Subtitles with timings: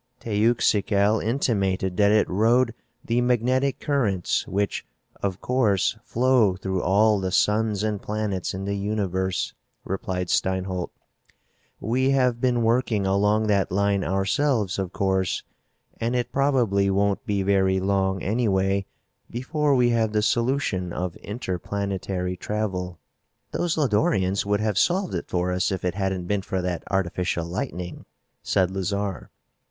[0.19, 2.73] "Teuxical intimated that it rode
[3.05, 4.83] the magnetic currents which,
[5.21, 9.53] of course, flow through all the suns and planets in the universe,"
[9.85, 10.89] replied Steinholt.
[11.79, 15.43] "We have been working along that line ourselves, of course,
[15.99, 18.87] and it probably won't be very long anyway
[19.29, 22.97] before we have the solution of interplanetary travel."
[23.51, 27.45] "Those Lodorians would have solved it for us if it hadn't been for that artificial
[27.45, 28.05] lightning,"
[28.41, 29.29] said Lazarre.